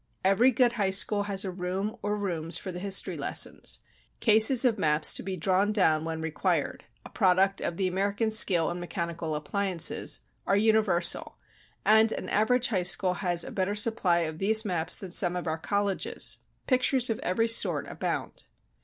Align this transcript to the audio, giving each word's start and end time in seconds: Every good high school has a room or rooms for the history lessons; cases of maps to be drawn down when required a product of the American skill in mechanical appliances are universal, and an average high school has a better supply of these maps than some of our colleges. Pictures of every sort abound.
Every 0.25 0.49
good 0.49 0.71
high 0.71 0.89
school 0.89 1.25
has 1.25 1.45
a 1.45 1.51
room 1.51 1.95
or 2.01 2.17
rooms 2.17 2.57
for 2.57 2.71
the 2.71 2.79
history 2.79 3.15
lessons; 3.15 3.81
cases 4.19 4.65
of 4.65 4.79
maps 4.79 5.13
to 5.13 5.21
be 5.21 5.37
drawn 5.37 5.71
down 5.71 6.05
when 6.05 6.21
required 6.23 6.85
a 7.05 7.09
product 7.11 7.61
of 7.61 7.77
the 7.77 7.87
American 7.87 8.31
skill 8.31 8.71
in 8.71 8.79
mechanical 8.79 9.35
appliances 9.35 10.23
are 10.47 10.57
universal, 10.57 11.37
and 11.85 12.11
an 12.13 12.29
average 12.29 12.69
high 12.69 12.81
school 12.81 13.13
has 13.13 13.43
a 13.43 13.51
better 13.51 13.75
supply 13.75 14.21
of 14.21 14.39
these 14.39 14.65
maps 14.65 14.97
than 14.97 15.11
some 15.11 15.35
of 15.35 15.45
our 15.45 15.59
colleges. 15.59 16.39
Pictures 16.65 17.11
of 17.11 17.19
every 17.19 17.47
sort 17.47 17.85
abound. 17.87 18.45